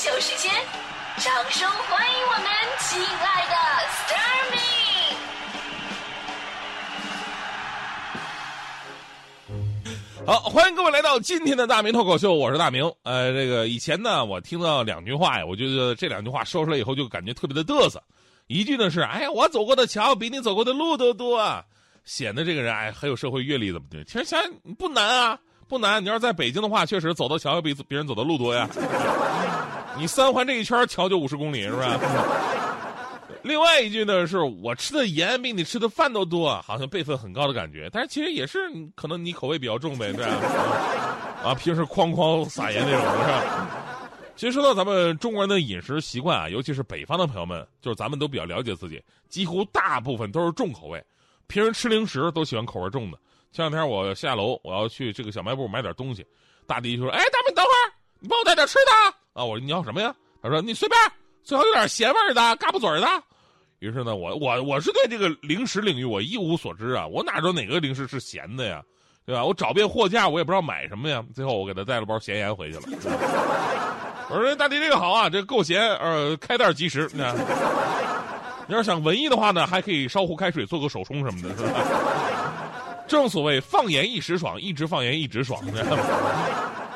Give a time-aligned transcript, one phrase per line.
[0.00, 0.50] 秀时间，
[1.18, 2.46] 掌声欢迎我们
[2.78, 4.56] 亲爱的 s t a r m
[10.24, 12.90] y 好，欢迎各位来到今天的大明脱口秀，我是大明。
[13.02, 18.02] 呃，这个以前呢，我听到两句话呀，我觉得这两句话说出来以后就感觉特别的嘚瑟。
[18.46, 21.62] 一句呢是，哎呀，我走过的桥比你走过的路都多，啊
[22.06, 24.02] 显得这个人哎很有社会阅历，怎么的？
[24.04, 24.40] 其实想
[24.78, 25.38] 不难啊。
[25.68, 28.66] 不难，你要是在北京的话，确实走到桥要比别人走的路多呀。
[29.96, 31.88] 你三环这一圈桥就五十公里，是不是？
[33.42, 37.88] 另外一句呢，是我吃的盐比你吃的饭都多，好像辈分很高的感觉。
[37.90, 38.58] 但是其实也是
[38.94, 40.32] 可能你口味比较重呗，对吧？
[41.42, 43.66] 啊，平时哐哐撒盐那种，是吧？
[44.36, 51.02] 其实说到咱们中国人的饮食习惯啊，尤其是北方的朋友们，就是咱们都比较了解自己，几乎大部分都是重口味，
[51.46, 53.18] 平时吃零食都喜欢口味重的。
[53.52, 56.24] 前两天我下楼，我要去这个小卖部买点东西，
[56.66, 60.98] 大弟就说：“哎，大明，等会儿，你帮我带点吃的啊！”我说：“你要什么呀？”他说：“你随便，
[61.42, 63.06] 最好有点咸味的，嘎巴嘴的。”
[63.80, 68.82] 于是呢，我我我是对这个零食领域我一无所知啊，我哪知道哪个零食是咸的呀，
[69.24, 69.44] 对吧？
[69.44, 71.24] 我找遍货架，我也不知道买什么呀。
[71.34, 72.82] 最后我给他带了包咸盐回去了。
[74.28, 77.10] 我说：“大弟，这个好啊，这够咸，呃，开袋即食。
[77.14, 81.80] 你要是想文艺的话呢，还可以烧壶开水做个手冲什么的，是吧？”
[83.08, 85.60] 正所谓放盐一时爽，一直放盐一直爽。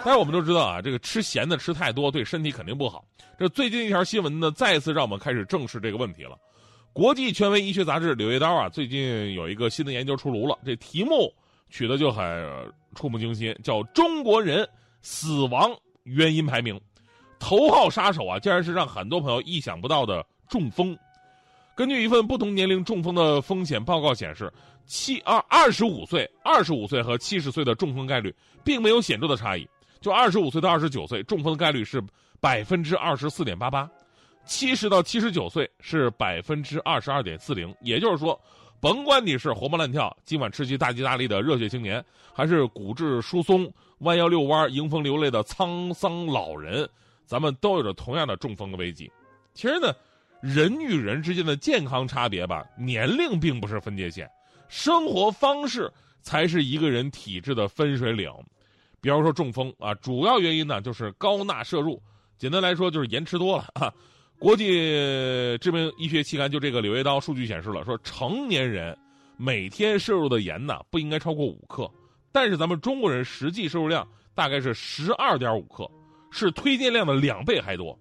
[0.05, 3.02] 但是我们都知道啊，这个吃咸的吃太多对身体肯定不好。
[3.38, 6.36] 这最近一条新闻呢，再次让我们开始正视这个问题了。
[6.92, 11.32] 国际权威医学杂志《柳叶刀》啊，最近有一个新的研究出炉了，这题目
[11.70, 12.25] 取的就很
[12.94, 14.69] 触目惊心，叫《中国人
[15.00, 16.77] 死亡原因排名》，
[17.41, 20.97] 头号杀手啊，竟然是让很多朋友意想不到的中风。
[21.75, 24.52] 根据一份不同年龄中风的风险报告显示，
[24.86, 28.32] 七二二十五岁、二十五岁和七十岁的中风概率
[28.62, 29.66] 并没有显著的差异。
[30.05, 31.98] 就二十五岁到二十九岁，中风的概率是
[32.38, 33.88] 百分之二十四点八八；
[34.44, 37.75] 七十到七十九岁是百分之二十二点四零。
[37.81, 38.38] 也就是说，
[38.81, 42.04] 甭管你是活蹦乱跳、今晚吃鸡大吉大利的热血青年，
[42.34, 43.66] 还是骨质疏松、
[44.00, 46.86] 弯腰遛弯、迎风流泪的沧桑老人，
[47.25, 49.10] 咱们都有着同样的中风的危机。
[49.54, 49.91] 其实呢。
[50.41, 54.31] 人与人之间的健康差别吧，年龄并不是分界线，
[54.69, 55.91] 生活方式
[56.21, 58.31] 才是一个人体质的分水岭。
[59.04, 62.03] 比方说中风啊，主要原因呢就是高钠摄入，
[62.38, 63.92] 简单来说就是盐吃多了啊。
[64.38, 64.66] 国际
[65.59, 68.97] 知名医学期刊就这个《柳叶刀》数据显示了，说成年人
[69.37, 71.87] 每天摄入的盐呢不应该超过五克，
[72.32, 75.86] 但是咱们中国人实际摄入量大概是十二点五克，
[76.31, 77.98] 是推荐量的两倍还多，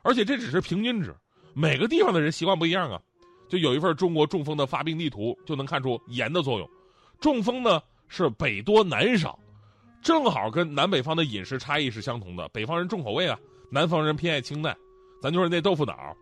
[0.00, 1.14] 而且这只是平均值。
[1.52, 2.98] 每个地方的人习惯不一样啊，
[3.46, 6.66] 就有一份中国中风的发病地图，就能看出盐的作用。
[7.20, 7.78] 中风呢
[8.08, 9.38] 是北多南少，
[10.06, 12.48] 正好跟南北方的饮食差异是相同的。
[12.50, 13.36] 北方人重口味啊，
[13.72, 14.74] 南方人偏爱清淡。
[15.20, 16.16] 咱就是那豆腐脑，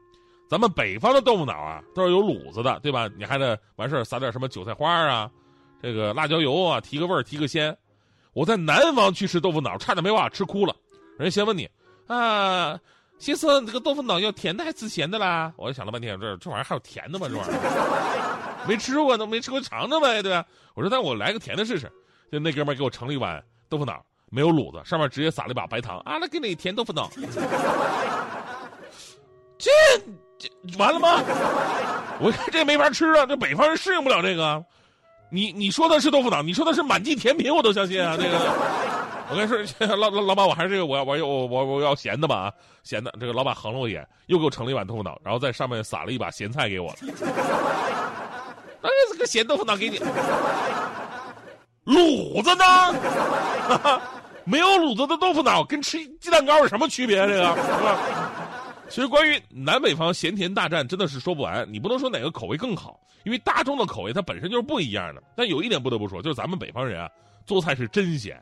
[0.49, 3.11] 咱们北方的豆腐脑啊都是有卤子的，对吧？
[3.19, 5.31] 你还得完事儿撒点什么韭菜花啊，
[5.83, 7.77] 这个辣椒油啊，提个味儿，提个鲜。
[8.33, 10.75] 我在南方去吃豆腐脑，差点没把我吃哭了。
[11.19, 11.69] 人先问你
[12.07, 12.81] 啊。
[13.19, 15.53] 先生，这个豆腐脑要甜的还是咸的啦？
[15.59, 17.29] 我就想了半天，这这玩意儿还有甜的吗？
[17.29, 20.43] 这玩意儿没吃过，都没吃过，尝尝呗，对吧？
[20.75, 21.93] 我说，那我来个甜的试试。
[22.33, 27.11] 就那哥们给我盛了一碗豆腐脑，没有卤子，上面直接撒了一把白糖啊，那给你甜豆腐脑。
[29.59, 29.69] 这
[30.39, 30.49] 这
[30.79, 31.21] 完了吗？
[32.21, 34.65] 我看这没法吃啊，这北方人适应不了这个。
[35.29, 38.39] 你你说的是豆腐脑，你说的是满记甜品，我都相信啊，这个。
[39.31, 42.53] 我跟你说，老老老板，我还是这个，我要我要我我我要咸的吧啊，
[42.85, 43.13] 咸的。
[43.19, 46.95] 这个老板横了我一眼，又给我盛了一碗豆腐脑，然后在上面撒了一把咸菜给我。
[48.83, 49.99] 哎，这个咸豆腐脑给你，
[51.85, 54.01] 卤子呢？
[54.45, 57.17] 没有卤子的豆腐脑跟吃鸡蛋糕有什么区别？
[57.27, 58.01] 这个是吧？
[58.91, 61.67] 其实关于南北方咸甜大战，真的是说不完。
[61.73, 65.23] 你不能说哪个口味更好，因为大众的口味它本身就是不一样的。
[65.35, 67.09] 但有一点不得不说，就是咱们北方人啊，
[67.47, 68.41] 做菜是真咸。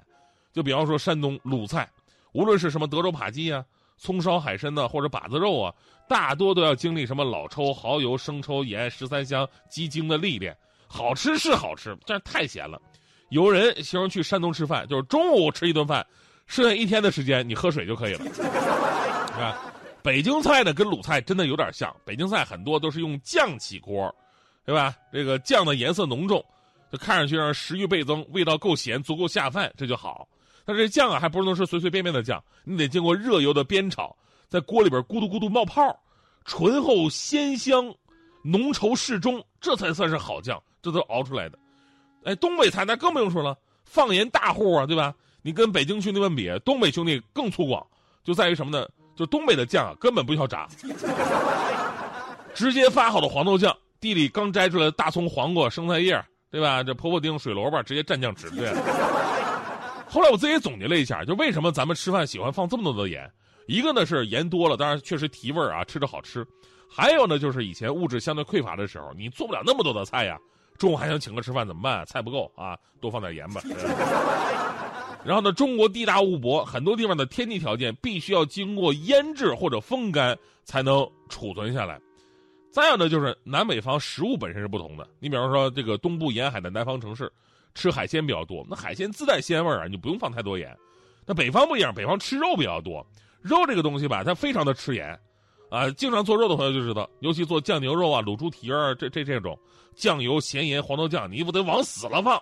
[0.53, 1.89] 就比方说山东鲁菜，
[2.33, 3.65] 无论是什么德州扒鸡啊、
[3.97, 5.73] 葱烧海参呢，或者把子肉啊，
[6.09, 10.55] 大多都要经历什么老抽、蚝油、生抽、盐、十三香、鸡精的历练。
[10.89, 12.79] 好吃是好吃，但是太咸了。
[13.33, 16.07] 有人形容去山东吃饭，就是中午吃一顿饭，
[16.47, 18.27] 剩下一天的时间你喝水就可以了。
[19.41, 24.15] 啊，北京菜呢跟鲁菜真的有点像，北京菜很多都是用酱起锅，
[24.67, 24.95] 对吧？
[25.11, 26.45] 这个酱的颜色浓重，
[26.93, 30.29] 就看上去让食欲倍增，味道够咸，足够下饭，这就好。
[30.67, 34.15] 但这酱啊，还不能是随随便便的酱，你得经过热油的煸炒，
[34.51, 35.99] 在锅里边咕嘟咕嘟冒泡，
[36.45, 37.83] 醇厚鲜香，
[38.45, 41.59] 浓稠适中，这才算是好酱，这都熬出来的。
[42.25, 45.15] 哎，东北菜那更不用说了，放盐大户啊，对吧？
[45.43, 47.85] 你跟北京兄弟们比，东北兄弟更粗犷，
[48.23, 48.87] 就在于什么呢？
[49.17, 50.69] 就东北的酱啊，根本不需要炸，
[52.55, 56.83] 直接发好的黄豆酱，地里刚摘出来的大葱、黄瓜、生菜叶，对吧？
[56.83, 58.73] 这婆婆丁、水萝卜，直接蘸酱吃，对。
[60.09, 63.31] 后来我自己总结了一下，就为什么咱们吃饭喜欢放这么多的盐？
[63.67, 66.43] 一个呢是盐多了，当然确实提味儿啊，吃着好吃；
[66.89, 70.39] 还有呢就是以前物质相对匮乏的时候，你做不了那么多的菜呀。
[70.83, 72.05] 中午还想请客吃饭怎么办？
[72.07, 73.63] 菜不够啊，多放点盐吧。
[75.25, 82.01] 然后呢，中国地大物博，很多地方的天气条件必须要经过腌制或者风干才能储存下来。
[82.73, 85.07] 再有呢，就是南北方食物本身是不同的。
[85.21, 87.33] 你比方说这个东部沿海的南方城市，
[87.77, 90.77] 吃海鲜比较多，那海鲜自带鲜味儿啊，你就不用放太多盐。
[91.25, 93.07] 那北方不一样，北方吃肉比较多，
[93.41, 95.17] 肉这个东西吧，它非常的吃盐。
[95.73, 99.59] 啊，经常做肉的朋友就知道，尤其做酱牛肉啊、卤猪蹄儿这这这种，
[99.97, 102.39] 酱油、咸盐、黄豆酱，你不得往死了放。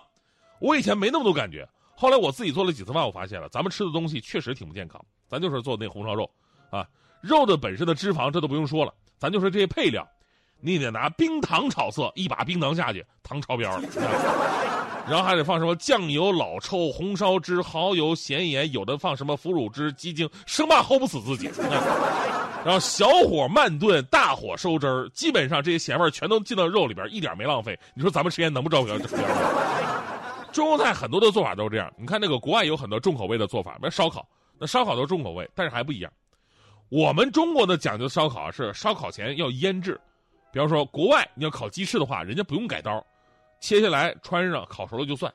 [0.59, 5.01] 我以前没那么多感觉，后来我自己做了几次饭，我发现了，咱们吃的东西确实挺不健康。
[5.29, 6.29] 咱就是做那红烧肉，
[6.71, 6.85] 啊，
[7.21, 10.05] 肉的本身的脂肪这都不用说了，咱就是这些配料，
[10.59, 14.80] 你得拿冰糖炒色，一把冰糖下去，糖超标了。
[15.07, 21.49] 然后还得放什么酱油、老抽、红烧汁、蚝油、咸盐，有的放什么腐乳汁、鸡精，生怕齁不死自己。
[22.63, 27.77] 然后小火慢炖，大火收汁儿，基本上这些咸味全都进到肉里边，一点没浪费。
[27.95, 28.95] 你说咱们吃盐能不着标？
[30.51, 31.91] 中国菜很多的做法都是这样。
[31.97, 34.27] 你看那个国外有很多重口味的做法，比如烧烤，
[34.59, 36.11] 那烧烤都是重口味，但是还不一样。
[36.89, 39.99] 我们中国的讲究烧烤是烧烤前要腌制，
[40.51, 43.03] 比方说国外你要烤鸡翅的话，人家不用改刀，
[43.61, 45.33] 切下来穿上烤熟了就算。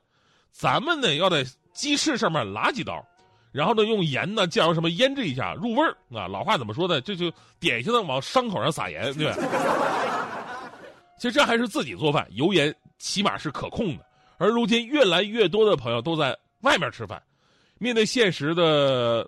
[0.52, 1.42] 咱们呢要在
[1.72, 3.02] 鸡翅上面拉几刀。
[3.52, 6.28] 然后呢，用盐呢、酱油什么腌制一下入味儿啊。
[6.28, 7.00] 老话怎么说呢？
[7.00, 9.36] 这就典型的往伤口上撒盐，对吧？
[11.16, 14.04] 其实这还是自己做饭，油盐起码是可控的。
[14.36, 17.22] 而如今越来越多的朋友都在外面吃饭，
[17.78, 19.26] 面对现实的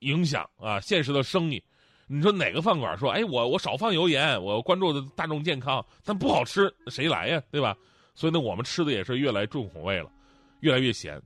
[0.00, 1.62] 影响啊，现实的生意，
[2.06, 7.42] 你说哪个饭馆说，哎，我我少放油盐，我关注的大众健康，但不好吃，谁来呀？
[7.50, 7.74] 对吧？
[8.14, 10.10] 所以呢，我们吃的也是越来重口味了，
[10.60, 11.20] 越来越咸。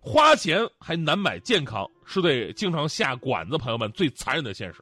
[0.00, 4.78] 花钱还难买健康，是对经常下馆子朋友们最残忍的现实。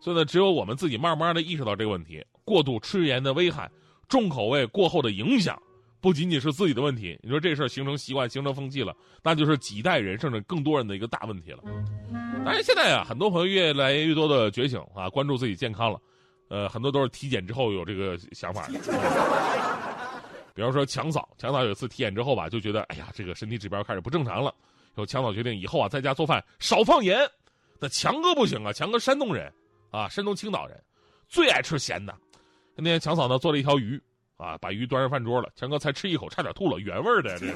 [0.00, 3.70] 所以呢，只有我们自己慢慢的意识到这个问题，过度吃盐的危害，
[4.08, 5.60] 重口味过后的影响，
[6.00, 7.18] 不仅仅是自己的问题。
[7.22, 11.58] 你说这事儿形成习惯、形成风气了，那就是几代人甚至更多人的一个大问题了。
[12.42, 16.00] 当然，现在啊，很多朋友越来越多的觉醒啊，关注自己健康了，
[16.48, 18.66] 呃，很多都是体检之后有这个想法。
[20.54, 24.54] 比方说强嫂，强嫂有一次体检之后吧，就觉得哎呀，这个身体指标开始不正常了。
[24.96, 27.18] 有强嫂决定以后啊，在家做饭少放盐。
[27.78, 29.50] 那强哥不行啊，强哥山东人，
[29.90, 30.78] 啊，山东青岛人，
[31.28, 32.14] 最爱吃咸的。
[32.74, 34.02] 那天强嫂呢做了一条鱼，
[34.36, 37.54] 啊，把鱼端上饭桌了，强哥才吃一口，差点吐了，原味的这个，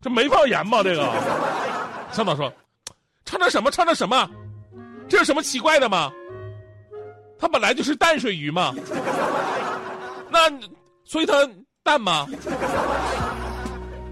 [0.00, 0.82] 这没放盐吗？
[0.82, 1.02] 这个，
[2.12, 2.52] 强嫂说，
[3.24, 3.70] 掺的什么？
[3.70, 4.28] 掺的什么？
[5.08, 6.12] 这有什么奇怪的吗？
[7.38, 8.74] 它本来就是淡水鱼嘛。
[10.30, 10.50] 那。
[11.14, 11.48] 所以它
[11.84, 12.26] 淡吗？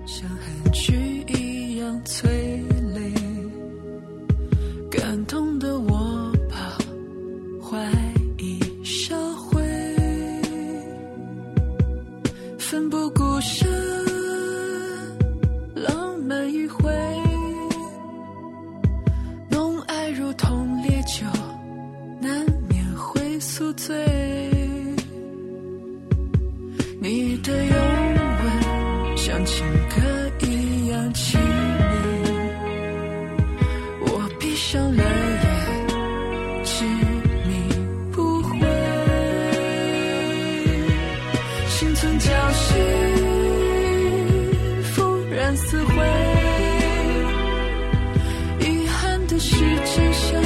[0.06, 0.94] 像寒菊
[1.26, 2.30] 一样催
[2.94, 3.12] 泪，
[4.88, 6.78] 感动的我把
[7.60, 7.76] 怀
[8.38, 9.60] 疑销毁，
[12.56, 13.68] 奋不顾身，
[15.74, 16.88] 浪漫迂回，
[19.50, 21.26] 浓爱如同烈酒，
[22.20, 24.21] 难免会宿醉。
[42.02, 42.74] 曾侥幸，
[44.82, 45.94] 复燃死灰，
[48.58, 50.42] 遗憾的是真相，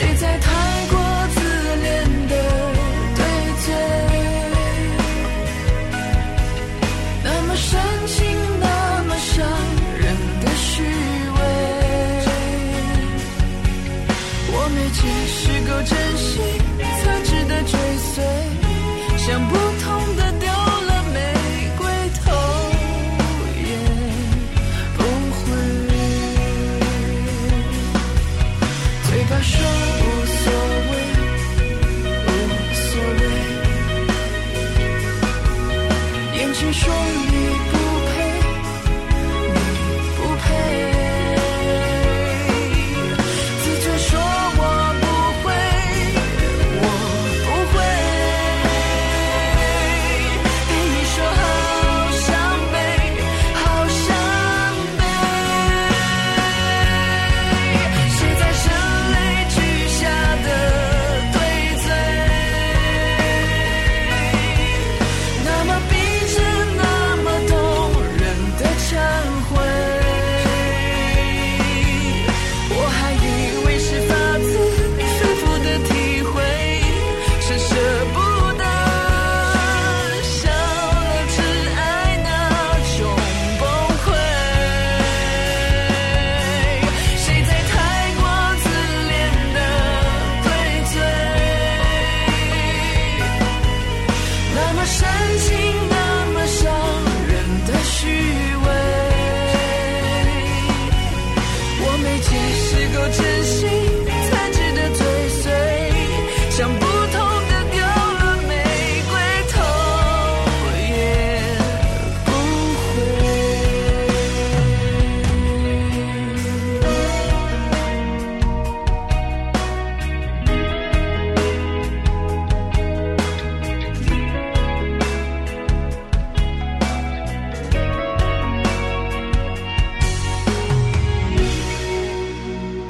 [0.00, 0.59] 谁在他